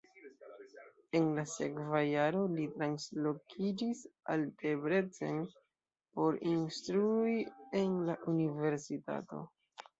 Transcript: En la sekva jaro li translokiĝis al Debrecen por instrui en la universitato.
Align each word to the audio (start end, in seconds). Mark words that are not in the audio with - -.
En 1.17 1.27
la 1.39 1.43
sekva 1.51 2.01
jaro 2.11 2.41
li 2.53 2.65
translokiĝis 2.79 4.01
al 4.37 4.47
Debrecen 4.65 5.45
por 6.21 6.43
instrui 6.57 7.39
en 7.85 7.97
la 8.11 8.21
universitato. 8.37 9.49